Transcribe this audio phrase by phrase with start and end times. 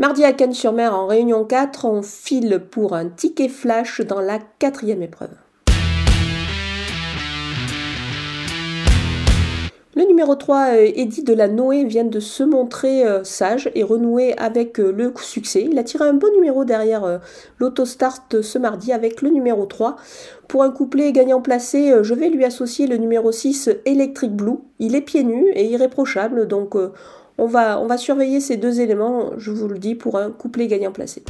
[0.00, 5.02] Mardi à Cannes-sur-Mer en réunion 4, on file pour un ticket flash dans la quatrième
[5.02, 5.34] épreuve.
[9.96, 13.82] Le numéro 3, euh, Eddie de la Noé, vient de se montrer euh, sage et
[13.82, 15.66] renouer avec euh, le succès.
[15.68, 17.18] Il a tiré un bon numéro derrière
[17.58, 19.96] l'autostart ce mardi avec le numéro 3.
[20.46, 24.58] Pour un couplet gagnant placé, je vais lui associer le numéro 6, Electric Blue.
[24.78, 26.76] Il est pieds nus et irréprochable, donc
[27.38, 30.66] on va, on va surveiller ces deux éléments, je vous le dis, pour un couplet
[30.66, 31.22] gagnant placé.